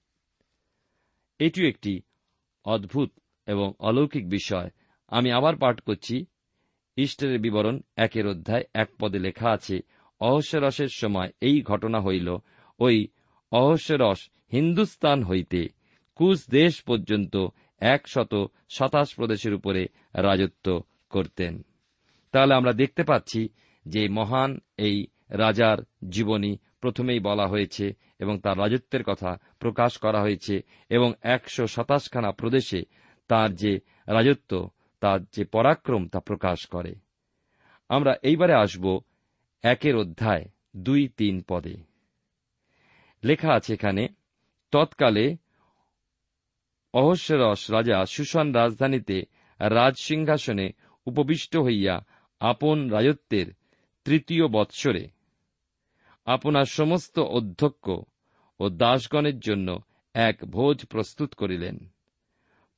এটিও 1.38 1.68
একটি 1.68 2.02
অদ্ভুত 2.64 3.10
এবং 3.46 3.72
অলৌকিক 3.78 4.28
বিষয়। 4.28 4.70
আমি 5.08 5.32
আবার 5.32 5.56
পাঠ 5.56 5.80
করছি। 5.80 6.26
ইস্টারের 6.96 7.40
বিবরণ 7.40 7.80
একের 7.96 8.26
অধ্যায় 8.26 8.64
এক 8.74 8.90
পদে 8.98 9.18
লেখা 9.18 9.50
আছে, 9.50 9.80
অহস্যরসের 10.20 10.88
সময় 10.88 11.32
এই 11.40 11.62
ঘটনা 11.62 12.00
হইল। 12.00 12.36
ওই 12.78 13.08
অহস্যরস 13.52 14.30
হিন্দুস্তান 14.52 15.24
হইতে 15.24 15.68
কুশ 16.14 16.50
দেশ 16.50 16.82
পর্যন্ত 16.82 17.36
একশত 17.80 18.50
সাতাশ 18.68 19.14
প্রদেশের 19.14 19.54
উপরে 19.54 19.88
রাজত্ব 20.14 20.82
করতেন। 21.10 21.62
তাহলে 22.32 22.54
আমরা 22.54 22.72
দেখতে 22.72 23.04
পাচ্ছি 23.04 23.48
যে 23.86 24.08
মহান 24.08 24.60
এই 24.76 25.06
রাজার 25.30 25.78
জীবনী 26.08 26.58
প্রথমেই 26.80 27.20
বলা 27.20 27.46
হয়েছে 27.46 27.94
এবং 28.18 28.38
তার 28.38 28.58
রাজত্বের 28.58 29.02
কথা 29.04 29.38
প্রকাশ 29.58 29.98
করা 29.98 30.20
হয়েছে 30.20 30.62
এবং 30.90 31.12
একশো 31.22 31.66
সাতাশখানা 31.66 32.32
প্রদেশে 32.32 32.82
তার 33.28 33.54
যে 33.54 33.80
রাজত্ব, 34.06 34.68
তার 35.00 35.24
যে 35.24 35.44
পরাক্রম 35.44 36.08
তা 36.08 36.20
প্রকাশ 36.20 36.66
করে। 36.66 36.94
আমরা 37.88 38.14
এইবারে 38.22 38.54
আসব 38.54 39.00
একের 39.62 39.96
অধ্যায়, 39.96 40.44
দুই 40.76 41.08
তিন 41.08 41.42
পদে। 41.48 41.76
লেখা 43.24 43.50
আছে 43.52 43.74
এখানে, 43.74 44.08
তৎকালে 44.72 45.36
অহস্যরস 46.92 47.70
রাজা 47.70 48.06
সুশান 48.06 48.52
রাজধানীতে 48.52 49.22
রাজসিংহাসনে 49.60 50.72
উপবিষ্ট 51.06 51.56
হইয়া 51.56 52.04
আপন 52.40 52.90
রাজত্বের 52.90 53.46
তৃতীয় 54.04 54.48
বৎসরে। 54.48 55.08
আপনার 56.24 56.64
সমস্ত 56.64 57.18
অধ্যক্ষ 57.18 57.90
ও 58.60 58.68
দাসগণের 58.68 59.38
জন্য 59.38 59.82
এক 60.14 60.44
ভোজ 60.44 60.86
প্রস্তুত 60.86 61.34
করিলেন। 61.34 61.88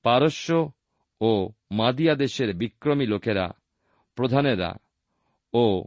পারস্য 0.03 0.73
ও 1.21 1.51
মাদিয়া 1.71 2.15
দেশের 2.15 2.55
বিক্রমী 2.55 3.07
লোকেরা, 3.07 3.53
প্রধানেরা 4.15 4.75
ও 5.53 5.85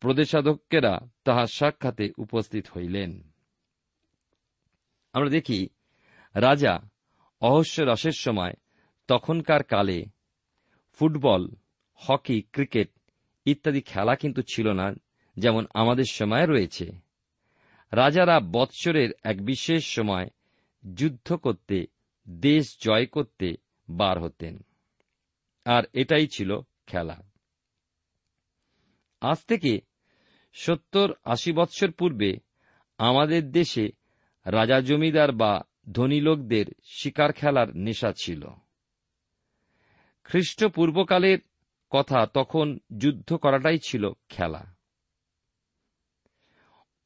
প্রদেশাধ্যক্ষেরা 0.00 1.00
তাহার 1.24 1.46
সাক্ষাতে 1.46 2.12
উপস্থিত 2.18 2.68
হইলেন। 2.68 3.32
আমরা 5.12 5.30
দেখি, 5.30 5.68
রাজা 6.34 6.80
অহস্য 7.40 7.82
রসের 7.82 8.12
সময় 8.18 8.52
তখনকার 9.08 9.62
কালে 9.62 10.06
ফুটবল, 10.92 11.48
হকি, 11.94 12.42
ক্রিকেট 12.42 12.90
ইত্যাদি 13.44 13.80
খেলা 13.80 14.14
কিন্তু 14.14 14.42
ছিল 14.42 14.72
না, 14.72 14.94
যেমন 15.36 15.66
আমাদের 15.74 16.04
সময় 16.10 16.46
রয়েছে। 16.46 16.92
রাজারা 17.92 18.40
বৎসরের 18.40 19.10
এক 19.22 19.44
বিশেষ 19.44 19.86
সময় 19.86 20.28
যুদ্ধ 20.94 21.32
করতে, 21.32 21.86
দেশ 22.28 22.76
জয় 22.80 23.06
করতে 23.06 23.56
বার 23.90 24.22
হতেন। 24.22 24.64
আর 25.64 25.82
এটাই 25.92 26.26
ছিল 26.26 26.60
খেলা। 26.86 27.22
আজ 29.20 29.38
থেকে 29.44 29.80
সত্তর 30.52 31.12
আশি 31.24 31.52
বৎসর 31.52 31.90
পূর্বে 31.90 32.36
আমাদের 32.98 33.52
দেশে 33.52 33.88
রাজা 34.44 34.80
জমিদার 34.80 35.32
বা 35.32 35.62
ধনী 35.92 36.20
লোকদের 36.20 36.66
শিকার 36.84 37.32
খেলার 37.32 37.76
নেশা 37.76 38.12
ছিল। 38.22 38.46
খ্রিস্টপূর্বকালের 40.24 41.38
কথা 41.92 42.26
তখন 42.26 42.78
যুদ্ধ 42.98 43.34
করাটাই 43.34 43.78
ছিল 43.84 44.12
খেলা। 44.28 44.74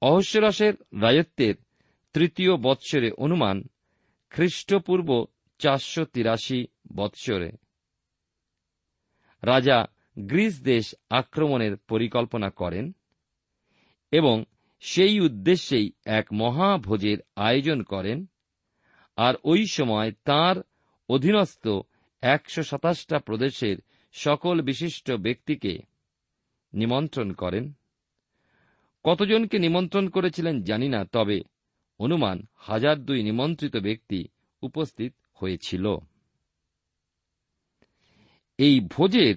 অহস্যরসের 0.00 0.74
রাজত্বের 1.00 1.54
তৃতীয় 2.12 2.56
বৎসরে 2.56 3.10
অনুমান 3.10 3.62
খ্রিস্টপূর্ব 4.30 5.26
চারশো 5.58 6.04
তিরাশি 6.04 6.66
বৎসরে। 6.96 7.52
রাজা 9.42 9.86
গ্রিস 10.18 10.62
দেশ 10.62 10.94
আক্রমণের 11.10 11.76
পরিকল্পনা 11.76 12.50
করেন 12.50 12.92
এবং 14.10 14.44
সেই 14.80 15.20
উদ্দেশ্যেই 15.20 15.92
এক 16.04 16.26
মহাভোজের 16.32 17.18
আয়োজন 17.36 17.82
করেন 17.82 18.26
আর 19.16 19.34
ওই 19.44 19.66
সময় 19.66 20.12
তার 20.24 20.56
অধীনস্থ 21.08 21.68
একশো 22.20 22.62
সাতাশটা 22.62 23.18
প্রদেশের 23.18 23.76
সকল 24.18 24.60
বিশিষ্ট 24.60 25.12
ব্যক্তিকে 25.12 25.78
নিমন্ত্রণ 26.74 27.32
করেন। 27.32 27.72
কতজনকে 29.04 29.58
নিমন্ত্রণ 29.58 30.08
করেছিলেন 30.08 30.62
জানি 30.62 30.88
না, 30.88 31.04
তবে 31.04 31.40
অনুমান 31.98 32.46
হাজার 32.56 33.04
দুই 33.04 33.22
নিমন্ত্রিত 33.22 33.76
ব্যক্তি 33.76 34.28
উপস্থিত 34.62 35.14
হয়েছিল। 35.34 35.96
এই 38.58 38.80
ভোজের 38.80 39.36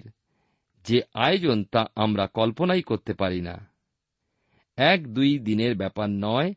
যে 0.84 1.02
আয়োজন 1.14 1.64
তা 1.64 1.86
আমরা 1.96 2.26
কল্পনাই 2.26 2.82
করতে 2.82 3.14
পারি 3.14 3.40
না। 3.40 3.68
এক 4.76 5.14
দুই 5.14 5.38
দিনের 5.38 5.76
ব্যাপার 5.76 6.10
নয়, 6.10 6.54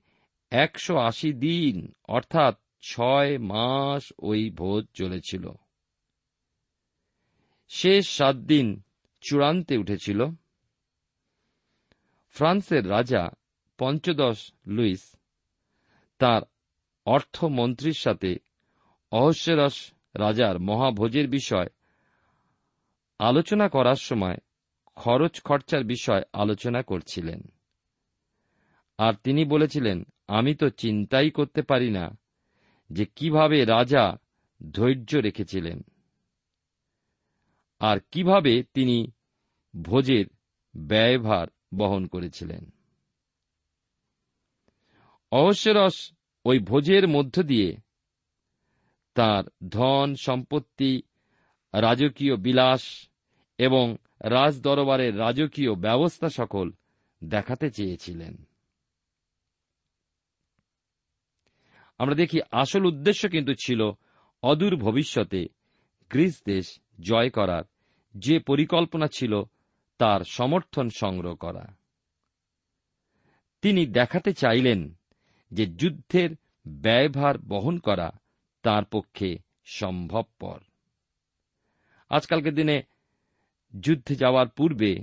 একশো 0.52 0.98
আশি 0.98 1.34
দিন, 1.34 1.94
অর্থাৎ 2.08 2.56
ছয় 2.82 3.38
মাস 3.38 4.14
ওই 4.20 4.50
ভোজ 4.50 4.86
চলেছিল। 4.94 5.52
শেষ 7.68 8.10
সাত 8.10 8.36
দিন 8.36 8.82
চূড়ান্তে 9.22 9.78
উঠেছিল। 9.78 10.26
ফ্রান্সের 12.30 12.90
রাজা 12.90 13.30
পঞ্চদশ 13.78 14.52
লুইস 14.68 15.16
তার 16.18 16.42
অর্থমন্ত্রীর 17.06 17.94
সাথে 17.94 18.36
অহস্যরস 19.12 19.94
রাজার 20.16 20.60
মহাভোজের 20.60 21.30
বিষয় 21.30 21.68
আলোচনা 23.20 23.70
করার 23.70 23.96
সময় 23.96 24.38
খরচ 24.96 25.42
খরচার 25.42 25.84
বিষয় 25.84 26.22
আলোচনা 26.34 26.82
করছিলেন। 26.82 27.42
আর 28.98 29.14
তিনি 29.24 29.46
বলেছিলেন, 29.46 30.04
আমি 30.28 30.56
তো 30.56 30.70
চিন্তাই 30.70 31.32
করতে 31.32 31.62
পারি 31.62 31.92
না 31.92 32.18
যে 32.90 33.06
কীভাবে 33.06 33.66
রাজা 33.66 34.18
ধৈর্য 34.72 35.16
রেখেছিলেন। 35.16 35.84
আর 37.84 37.98
কীভাবে 38.12 38.64
তিনি 38.74 39.12
ভোজের 39.82 40.26
ব্যয়ভার 40.76 41.48
বহন 41.76 42.08
করেছিলেন। 42.08 42.74
অবশ্যরস 45.32 46.14
ওই 46.46 46.60
ভোজের 46.60 47.08
মধ্য 47.08 47.44
দিয়ে 47.44 47.78
তার 49.14 49.44
ধন, 49.70 50.16
সম্পত্তি, 50.16 51.02
রাজকীয় 51.74 52.36
বিলাস 52.36 53.10
এবং 53.58 53.98
রাজদরবারের 54.22 55.18
রাজকীয় 55.18 55.76
ব্যবস্থা 55.76 56.30
সকল 56.30 56.72
দেখাতে 57.24 57.72
চেয়েছিলেন। 57.72 58.48
আমরা 61.98 62.16
দেখি 62.16 62.40
আসল 62.52 62.86
উদ্দেশ্য 62.86 63.30
কিন্তু 63.30 63.54
ছিল 63.54 63.92
অদূর 64.44 64.76
ভবিষ্যতে 64.76 65.46
গ্রিস 66.10 66.42
দেশ 66.46 66.80
জয় 67.02 67.30
করার 67.30 67.64
যে 68.14 68.40
পরিকল্পনা 68.40 69.08
ছিল, 69.08 69.44
তার 69.98 70.22
সমর্থন 70.22 70.90
সংগ্রহ 70.90 71.36
করা। 71.36 71.76
তিনি 73.62 73.86
দেখাতে 73.86 74.34
চাইলেন 74.34 74.94
যে 75.52 75.66
যুদ্ধের 75.66 76.30
ব্যয়ভার 76.68 77.38
বহন 77.38 77.80
করা 77.80 78.12
তার 78.64 78.86
পক্ষে 78.86 79.38
সম্ভবপর। 79.66 80.60
আজকালকের 82.10 82.56
দিনে 82.56 82.82
যুদ্ধে 83.80 84.16
যাওয়ার 84.16 84.48
পূর্বে, 84.48 84.96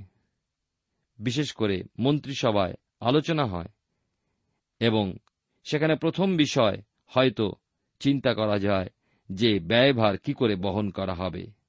বিশেষ 1.18 1.52
করে 1.52 1.82
মন্ত্রিসভায় 1.98 2.74
আলোচনা 3.00 3.44
হয় 3.44 3.68
এবং 4.80 5.16
সেখানে 5.64 5.96
প্রথম 5.96 6.36
বিষয় 6.36 6.82
হয়তো 7.06 7.52
চিন্তা 8.00 8.34
করা 8.34 8.58
যায় 8.58 8.86
যে 9.32 9.58
ব্যয়ভার 9.58 10.18
কি 10.18 10.32
করে 10.32 10.56
বহন 10.56 10.90
করা 10.90 11.14
হবে। 11.14 11.59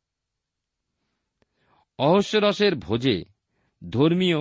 অহস্যরসের 2.02 2.76
ভোজে 2.76 3.24
ধর্মীয় 3.90 4.38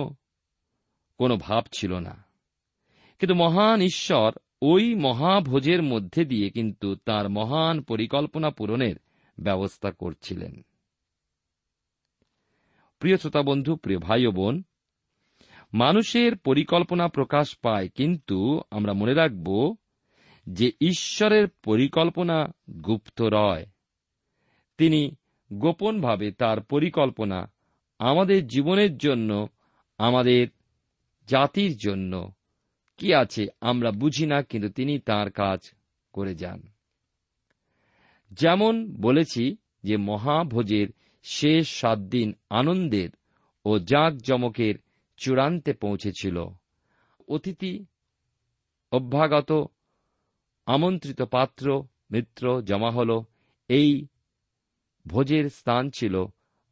কোনো 1.17 1.37
ভাব 1.37 1.63
ছিল 1.73 1.99
না। 1.99 2.23
কিন্তু 3.19 3.35
মহান 3.35 3.81
ঈশ্বর 3.81 4.31
ওই 4.61 4.95
মহাভোজের 4.95 5.83
মধ্যে 5.83 6.25
দিয়ে 6.25 6.49
কিন্তু 6.49 6.95
তার 6.95 7.29
মহান 7.29 7.81
পরিকল্পনা 7.81 8.49
পূরণের 8.49 8.95
ব্যবস্থা 9.39 9.91
করছিলেন। 9.91 10.61
প্রিয় 12.99 13.17
শ্রোতা 13.17 13.41
বন্ধু, 13.41 13.75
প্রিয় 13.75 13.99
ভাই 13.99 14.25
ও 14.25 14.31
বোন, 14.31 14.63
মানুষের 15.73 16.37
পরিকল্পনা 16.37 17.07
প্রকাশ 17.07 17.57
পায় 17.57 17.89
কিন্তু 17.89 18.61
আমরা 18.71 18.93
মনে 18.93 19.13
রাখব 19.13 19.75
যে 20.49 20.71
ঈশ্বরের 20.81 21.47
পরিকল্পনা 21.47 22.51
গুপ্ত 22.85 23.21
রয়। 23.21 23.65
তিনি 24.77 25.15
গোপনভাবে 25.53 26.31
তার 26.31 26.61
পরিকল্পনা 26.61 27.51
আমাদের 27.99 28.47
জীবনের 28.47 28.97
জন্য, 28.97 29.47
আমাদের 29.97 30.47
জাতির 31.27 31.77
জন্য। 31.77 32.31
কি 32.97 33.13
আছে 33.13 33.47
আমরা 33.61 33.91
বুঝি 33.91 34.25
না, 34.25 34.41
কিন্তু 34.41 34.69
তিনি 34.69 34.99
তার 34.99 35.31
কাজ 35.31 35.59
করে 36.13 36.35
যান। 36.35 36.61
যেমন 38.31 39.01
বলেছি 39.01 39.57
যে 39.83 39.97
মহাভোজের 39.97 40.87
শেষ 41.23 41.69
সাত 41.69 41.99
দিন 41.99 42.33
আনন্দের 42.49 43.09
ও 43.65 43.79
জাঁক 43.79 44.17
জমকের 44.17 44.75
চূড়ান্তে 45.17 45.73
পৌঁছেছিল। 45.73 46.45
অতিথি, 47.27 47.85
অভ্যাগত, 48.91 49.51
আমন্ত্রিত 50.65 51.21
পাত্র, 51.21 51.83
মিত্র 52.11 52.61
জমা 52.61 52.91
হল 52.91 53.21
এই 53.67 54.07
ভোজের 55.07 55.49
স্থান 55.49 55.89
ছিল 55.89 56.25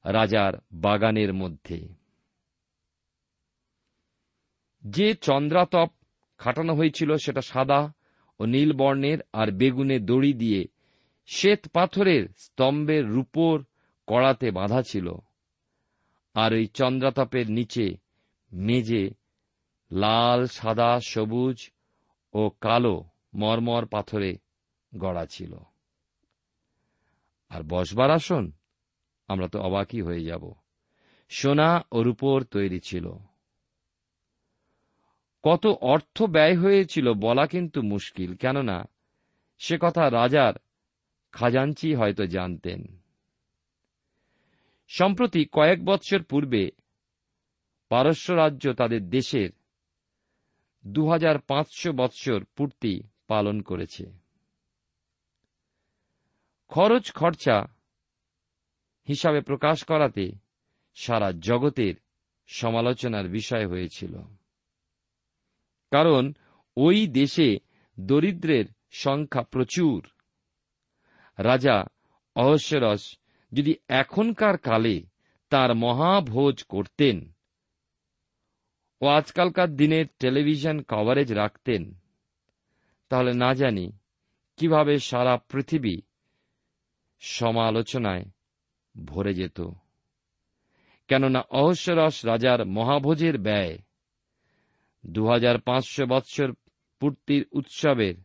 রাজার 0.06 0.54
বাগানের 0.72 1.34
মধ্যে। 1.34 1.88
যে 4.84 5.16
চন্দ্রাতপ 5.16 5.90
খাটানো 6.38 6.76
হয়েছিল 6.76 7.16
সেটা 7.18 7.42
সাদা 7.42 7.94
ও 8.40 8.46
নীল 8.46 8.74
বর্ণের 8.74 9.18
আর 9.34 9.52
বেগুনে 9.52 10.00
দড়ি 10.00 10.34
দিয়ে 10.34 10.68
শ্বেত 11.28 11.68
পাথরের 11.68 12.28
স্তম্ভের 12.38 13.08
রূপোর 13.08 13.66
কড়াতে 14.08 14.52
বাঁধা 14.52 14.82
ছিল। 14.82 15.14
আর 16.34 16.54
ওই 16.54 16.68
চন্দ্রাতপের 16.68 17.52
নিচে 17.52 17.98
মেজে 18.52 19.10
লাল, 19.92 20.48
সাদা, 20.48 21.00
সবুজ 21.00 21.72
ও 22.34 22.50
কালো 22.62 23.04
মরমর 23.34 23.86
পাথরে 23.86 24.38
গড়া 24.98 25.26
ছিল। 25.26 25.58
আর 27.50 27.62
বসবার 27.64 28.12
আসন, 28.12 28.52
আমরা 29.28 29.48
তো 29.48 29.62
অবাকই 29.62 30.02
হয়ে 30.02 30.24
যাব। 30.24 30.54
সোনা 31.30 31.82
ও 31.92 32.04
রূপোর 32.04 32.44
তৈরি 32.44 32.80
ছিল। 32.80 33.12
কত 35.44 35.68
অর্থ 35.68 36.24
ব্যয় 36.24 36.58
হয়েছিল 36.58 37.14
বলা 37.14 37.48
কিন্তু 37.48 37.82
মুশকিল, 37.82 38.36
কেননা 38.36 38.88
সে 39.58 39.78
কথা 39.82 40.10
রাজার 40.10 40.54
খাজাঞ্চি 41.32 41.96
হয়তো 41.96 42.26
জানতেন। 42.26 43.02
সম্প্রতি 44.88 45.46
কয়েক 45.46 45.86
বৎসর 45.86 46.24
পূর্বে 46.24 46.72
পারস্য 47.90 48.32
রাজ্য 48.32 48.74
তাদের 48.74 49.10
দেশের 49.10 49.50
দু 50.88 51.10
হাজার 51.10 51.40
পাঁচশো 51.40 51.92
বৎসর 51.92 52.44
পূর্তি 52.44 53.02
পালন 53.28 53.62
করেছে। 53.62 54.29
খরচ 56.70 57.12
খরচা 57.12 57.62
হিসাবে 59.08 59.42
প্রকাশ 59.42 59.84
করাতে 59.84 60.32
সারা 60.96 61.32
জগতের 61.32 61.96
সমালোচনার 62.48 63.28
বিষয় 63.28 63.68
হয়েছিল। 63.68 64.16
কারণ 65.92 66.34
ওই 66.78 67.08
দেশে 67.08 67.58
দরিদ্রের 68.00 68.66
সংখ্যা 68.92 69.42
প্রচুর। 69.42 70.10
রাজা 71.38 71.84
অহস্যরস 72.36 73.18
যদি 73.52 73.76
এখনকার 73.88 74.58
কালে 74.58 75.02
তার 75.50 75.76
মহাভোজ 75.76 76.64
করতেন 76.64 77.32
ও 79.02 79.08
আজকালকার 79.08 79.70
দিনের 79.70 80.06
টেলিভিশন 80.20 80.82
কভারেজ 80.82 81.34
রাখতেন, 81.34 82.00
তাহলে 83.10 83.34
না 83.34 83.54
জানি 83.54 83.92
কীভাবে 84.58 85.00
সারা 85.00 85.38
পৃথিবী 85.38 86.02
সমালোচনায় 87.20 88.26
ভরে 89.06 89.34
যেত। 89.34 89.62
কেননা 91.08 91.40
অহস্যরস 91.40 92.26
রাজার 92.26 92.66
মহাভোজের 92.66 93.38
ব্যয় 93.38 93.78
দু 95.06 95.28
হাজার 95.28 95.62
পাঁচশো 95.62 96.06
বৎসর 96.06 96.54
পূর্তির 97.00 97.48
উৎসবের 97.52 98.16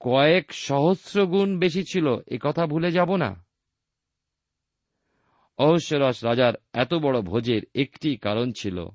কয়েক 0.00 0.52
সহস্র 0.52 1.26
গুণ 1.26 1.58
বেশি 1.58 1.84
ছিল, 1.84 2.06
এ 2.26 2.38
কথা 2.42 2.66
ভুলে 2.66 2.92
যাব 2.92 3.16
না। 3.16 3.44
অহস্যরস 5.58 6.24
রাজার 6.24 6.54
এত 6.72 6.94
বড় 6.94 7.20
ভোজের 7.20 7.62
একটি 7.74 8.16
কারণ 8.16 8.52
ছিল 8.52 8.88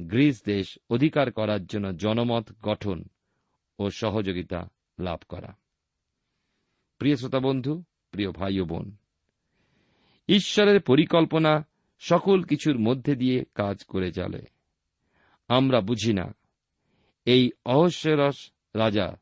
গ্রিস 0.00 0.42
দেশ 0.44 0.78
অধিকার 0.90 1.32
করার 1.32 1.66
জন্য 1.66 1.96
জনমত 1.96 2.52
গঠন 2.62 3.04
ও 3.78 3.90
সহযোগিতা 3.90 4.68
লাভ 5.00 5.18
করা। 5.28 5.56
প্রিয় 6.98 7.16
শ্রোতা 7.16 7.38
বন্ধু 7.38 7.82
প্রিয় 8.10 8.30
ভাই 8.32 8.60
ও 8.60 8.64
বোন, 8.64 8.96
ঈশ্বরের 10.28 10.80
পরিকল্পনা 10.80 11.66
সকল 11.98 12.42
কিছুর 12.42 12.78
মধ্যে 12.78 13.14
দিয়ে 13.14 13.44
কাজ 13.54 13.84
করে 13.84 14.12
চলে। 14.12 14.42
আমরা 15.48 15.80
বুঝি 15.80 16.12
না, 16.12 16.34
এই 17.24 17.50
অহস্যরস 17.64 18.52
রাজা 18.74 19.16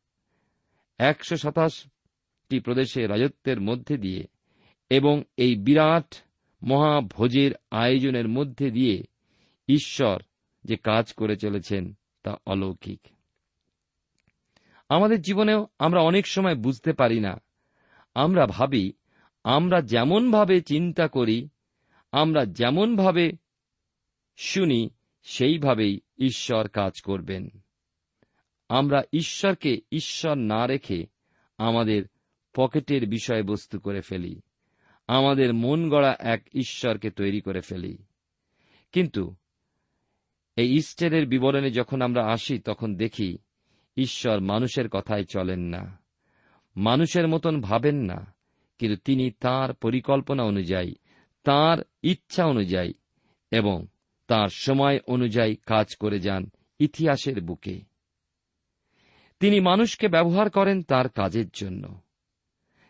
একশো 0.98 1.36
সাতাশটি 1.36 2.60
প্রদেশে 2.60 3.06
রাজত্বের 3.06 3.60
মধ্যে 3.60 3.98
দিয়ে 3.98 4.24
এবং 4.90 5.22
এই 5.36 5.56
বিরাট 5.56 6.14
মহাভোজের 6.62 7.52
আয়োজনের 7.70 8.28
মধ্যে 8.28 8.70
দিয়ে 8.70 9.02
ঈশ্বর 9.68 10.22
যে 10.64 10.76
কাজ 10.76 11.12
করে 11.12 11.36
চলেছেন 11.36 11.94
তা 12.22 12.36
অলৌকিক। 12.46 13.00
আমাদের 14.88 15.20
জীবনেও 15.20 15.66
আমরা 15.78 16.00
অনেক 16.00 16.26
সময় 16.26 16.54
বুঝতে 16.54 16.92
পারি 16.92 17.20
না 17.20 17.40
আমরা 18.18 18.46
ভাবি, 18.46 18.92
আমরা 19.44 19.80
যেমনভাবে 19.80 20.62
চিন্তা 20.62 21.08
করি, 21.08 21.48
আমরা 22.12 22.44
যেমনভাবে 22.44 23.32
শুনি, 24.36 24.90
সেইভাবেই 25.22 26.00
ঈশ্বর 26.18 26.68
কাজ 26.68 27.00
করবেন। 27.00 27.50
আমরা 28.68 29.02
ঈশ্বরকে 29.12 29.80
ঈশ্বর 29.92 30.34
না 30.34 30.66
রেখে 30.66 31.06
আমাদের 31.58 32.04
পকেটের 32.54 33.08
বিষয়বস্তু 33.08 33.80
করে 33.80 34.00
ফেলি, 34.00 34.40
আমাদের 35.06 35.54
মন 35.54 35.90
গড়া 35.90 36.16
এক 36.18 36.48
ঈশ্বরকে 36.54 37.10
তৈরি 37.10 37.40
করে 37.40 37.60
ফেলি। 37.60 37.98
কিন্তু 38.92 39.34
এই 40.56 40.74
ইস্টারের 40.74 41.26
বিবরণে 41.26 41.70
যখন 41.70 42.02
আমরা 42.02 42.26
আসি, 42.26 42.58
তখন 42.58 42.96
দেখি, 42.96 43.38
ঈশ্বর 43.96 44.40
মানুষের 44.40 44.88
কথায় 44.88 45.24
চলেন 45.24 45.60
না। 45.60 46.07
মানুষের 46.78 47.28
মতন 47.28 47.60
ভাবেন 47.60 47.96
না, 47.96 48.34
কিন্তু 48.78 48.96
তিনি 49.04 49.30
তার 49.30 49.74
পরিকল্পনা 49.74 50.42
অনুযায়ী, 50.42 50.94
তার 51.44 51.78
ইচ্ছা 52.02 52.46
অনুযায়ী 52.46 52.92
এবং 53.50 53.86
তার 54.26 54.48
সময় 54.48 55.00
অনুযায়ী 55.06 55.56
কাজ 55.56 55.96
করে 55.96 56.20
যান 56.20 56.50
ইতিহাসের 56.78 57.40
বুকে। 57.40 57.80
তিনি 59.40 59.60
মানুষকে 59.60 60.08
ব্যবহার 60.08 60.50
করেন 60.50 60.82
তার 60.82 61.08
কাজের 61.08 61.46
জন্য। 61.54 62.00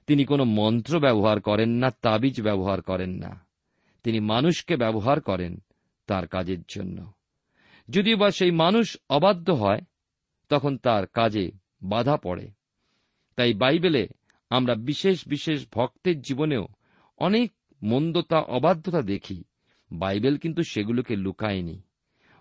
তিনি 0.06 0.24
কোনো 0.24 0.44
মন্ত্র 0.44 1.00
ব্যবহার 1.00 1.40
করেন 1.40 1.70
না, 1.70 1.90
তাবিজ 1.90 2.42
ব্যবহার 2.42 2.82
করেন 2.82 3.10
না। 3.10 3.46
তিনি 4.02 4.20
মানুষকে 4.20 4.76
ব্যবহার 4.76 5.20
করেন 5.20 5.62
তার 6.06 6.26
কাজের 6.26 6.62
জন্য। 6.68 7.12
যদিও 7.88 8.16
বা 8.16 8.30
সেই 8.30 8.50
মানুষ 8.50 8.96
অবাধ্য 9.10 9.50
হয়, 9.50 9.80
তখন 10.48 10.76
তার 10.76 11.06
কাজে 11.06 11.50
বাধা 11.82 12.16
পড়ে। 12.16 12.57
তাই 13.38 13.54
বাইবেলে 13.54 14.08
আমরা 14.50 14.74
বিশেষ 14.74 15.28
বিশেষ 15.28 15.66
ভক্তের 15.74 16.20
জীবনেও 16.20 16.66
অনেক 17.18 17.52
মন্দতা, 17.82 18.40
অবাধ্যতা 18.40 19.02
দেখি। 19.02 19.44
বাইবেল 19.92 20.36
কিন্তু 20.36 20.62
সেগুলোকে 20.62 21.16
লুকায়নি। 21.16 21.82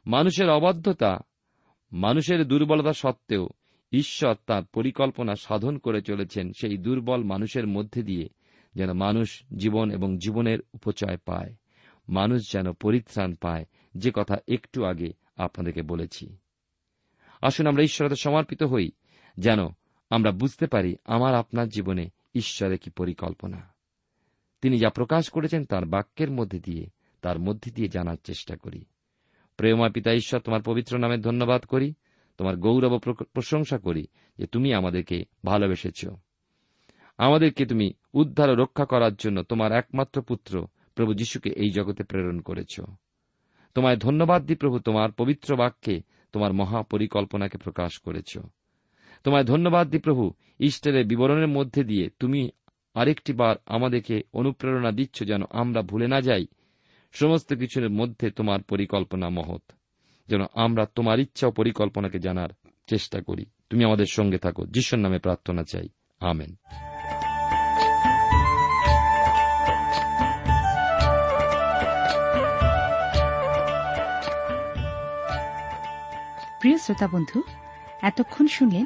মানুষের 0.07 0.49
অবাধ্যতা, 0.49 1.19
মানুষের 1.91 2.47
দুর্বলতা 2.47 2.93
সত্ত্বেও 2.93 3.49
ঈশ্বর 3.91 4.35
তার 4.45 4.63
পরিকল্পনা 4.65 5.35
সাধন 5.35 5.77
করে 5.77 6.01
চলেছেন 6.01 6.51
সেই 6.61 6.77
দুর্বল 6.77 7.23
মানুষের 7.23 7.67
মধ্যে 7.67 8.03
দিয়ে 8.03 8.29
যেন 8.75 8.93
মানুষ 8.93 9.43
জীবন 9.57 9.91
এবং 9.91 10.17
জীবনের 10.17 10.59
উপচয় 10.73 11.17
পায়, 11.17 11.55
মানুষ 12.09 12.51
যেন 12.51 12.73
পরিত্রাণ 12.73 13.33
পায়, 13.33 13.65
যে 13.95 14.11
কথা 14.15 14.37
একটু 14.47 14.85
আগে 14.85 15.13
আপনাদেরকে 15.37 15.81
বলেছি। 15.81 16.37
আসুন 17.41 17.67
আমরা 17.67 17.83
ঈশ্বরতে 17.83 18.15
সমর্পিত 18.15 18.63
হই, 18.63 18.91
যেন 19.37 19.59
আমরা 20.09 20.31
বুঝতে 20.31 20.67
পারি 20.67 20.95
আমার 21.05 21.35
আপনার 21.35 21.69
জীবনে 21.69 22.09
ঈশ্বরের 22.35 22.77
কি 22.77 22.89
পরিকল্পনা। 22.89 23.73
তিনি 24.61 24.77
যা 24.79 24.89
প্রকাশ 24.89 25.29
করেছেন 25.29 25.65
তার 25.65 25.85
বাক্যের 25.85 26.31
মধ্যে 26.31 26.59
দিয়ে, 26.59 26.87
তার 27.21 27.39
মধ্যে 27.39 27.71
দিয়ে 27.71 27.87
জানার 27.87 28.15
চেষ্টা 28.23 28.55
করি। 28.55 28.85
প্রেমা 29.57 29.89
পিতা 29.89 30.13
ঈশ্বর, 30.13 30.39
তোমার 30.39 30.61
পবিত্র 30.61 30.97
নামে 30.97 31.17
ধন্যবাদ 31.17 31.65
করি, 31.65 31.93
তোমার 32.37 32.55
গৌরব 32.57 32.97
প্রশংসা 33.33 33.77
করি 33.77 34.07
যে 34.37 34.47
তুমি 34.47 34.73
আমাদেরকে 34.73 35.23
ভালোবেসেছ। 35.45 36.05
আমাদেরকে 37.17 37.65
তুমি 37.65 37.93
উদ্ধার 38.13 38.49
ও 38.49 38.55
রক্ষা 38.55 38.85
করার 38.85 39.15
জন্য 39.15 39.43
তোমার 39.43 39.71
একমাত্র 39.71 40.21
পুত্র 40.21 40.67
প্রভু 40.95 41.13
যীশুকে 41.13 41.49
এই 41.49 41.69
জগতে 41.69 42.03
প্রেরণ 42.03 42.39
করেছ। 42.39 42.79
তোমায় 43.73 43.97
ধন্যবাদ 43.97 44.45
দি 44.45 44.55
প্রভু, 44.55 44.79
তোমার 44.79 45.11
পবিত্র 45.11 45.55
বাক্যে 45.55 46.01
তোমার 46.31 46.53
মহাপরিকল্পনাকে 46.53 47.57
প্রকাশ 47.57 47.99
করেছ। 47.99 48.37
তোমায় 49.23 49.43
ধন্যবাদ 49.43 49.89
দি 49.89 49.97
প্রভু। 49.97 50.33
ইস্টারের 50.59 51.05
বিবরণের 51.05 51.47
মধ্যে 51.47 51.83
দিয়ে 51.83 52.09
তুমি 52.19 52.49
আরেকটি 52.93 53.33
বার 53.33 53.55
আমাদেরকে 53.65 54.21
অনুপ্রেরণা 54.33 54.91
দিচ্ছ 54.91 55.23
যেন 55.23 55.41
আমরা 55.49 55.81
ভুলে 55.81 56.07
না 56.07 56.21
যাই। 56.21 56.47
সমস্ত 57.11 57.53
কিছুর 57.53 57.89
মধ্যে 57.89 58.31
তোমার 58.31 58.63
পরিকল্পনা 58.63 59.29
মহৎ। 59.29 59.71
যেন 60.27 60.41
আমরা 60.53 60.85
তোমার 60.85 61.19
ইচ্ছা 61.19 61.47
ও 61.47 61.51
পরিকল্পনাকে 61.51 62.19
জানার 62.19 62.49
চেষ্টা 62.87 63.21
করি। 63.21 63.45
তুমি 63.69 63.83
আমাদের 63.83 64.05
সঙ্গে 64.05 64.37
থাকো। 64.37 64.65
যিশুর 64.65 64.99
নামে 64.99 65.19
প্রার্থনা 65.19 65.63
চাই। 65.63 65.89
আমেন। 66.19 66.55
প্রিয় 76.61 76.77
শ্রোতা 76.77 77.07
বন্ধু, 77.07 77.41
এতক্ষণ 78.01 78.47
শুনলেন 78.47 78.85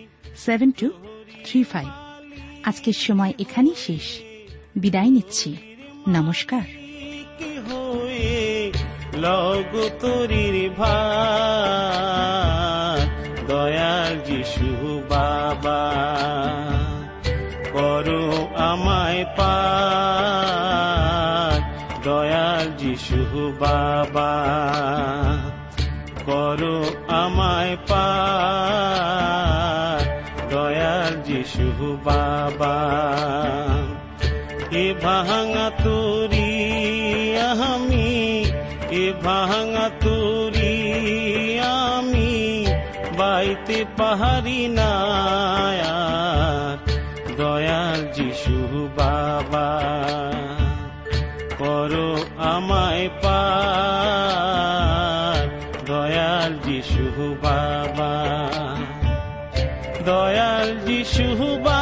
seven 0.35 0.71
two 0.71 0.91
three 1.45 1.63
five 1.63 1.87
আজকের 2.63 2.93
সময় 2.93 3.33
এখানেই 3.39 3.75
শেষ। 3.75 4.19
বিদায় 4.75 5.09
নিচ্ছি। 5.09 5.57
নমস্কার। 6.07 6.61
লগ 9.13 9.89
তরির 9.99 10.69
ভার 10.69 13.07
দয়াল 13.47 14.19
যিশু 14.19 15.01
বাবা, 15.09 15.93
করো 17.71 18.47
আমায় 18.55 19.25
পার 19.37 21.61
দয়াল 22.03 22.71
যিশু 22.77 23.53
বাবা, 23.59 24.33
করো 26.25 26.85
আমায় 27.07 27.77
দয়াল 27.87 29.00
যিশু 31.81 31.97
বাবা। 32.05 32.77
এ 34.83 34.85
ভাঙা 35.03 35.67
তুরি, 35.83 36.53
আমি 37.61 38.11
এ 39.03 39.05
ভাঙা 39.25 39.87
তুরি, 40.03 40.77
আমি 41.85 42.33
বাইতে 43.17 43.79
পাহাড়ি 43.97 44.61
না 44.77 44.93
দয়াল 47.37 48.01
যিশু 48.17 48.57
বাবা। 48.97 49.69
করো 51.57 52.11
আমায় 52.53 53.07
পার, 53.23 54.21
দয়াল 55.89 56.51
যিশু 56.65 57.05
বাবা। 57.43 58.40
দয়াল 60.31 60.67
যিশু 60.87 61.25
বাবা 61.57 61.80